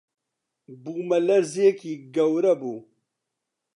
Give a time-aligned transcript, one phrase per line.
[0.83, 2.79] بوومەلەرزەیێکی گەورە بوو